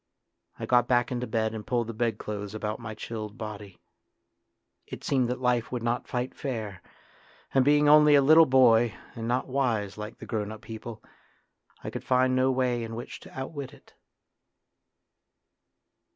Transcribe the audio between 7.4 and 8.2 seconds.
and being only